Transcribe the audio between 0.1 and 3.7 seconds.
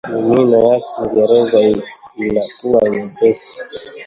Nomino ya kingereza inakuwa nyepesi